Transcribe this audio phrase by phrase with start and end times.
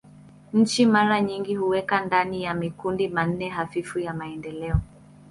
[0.53, 4.79] Nchi mara nyingi huwekwa ndani ya makundi manne hafifu ya maendeleo.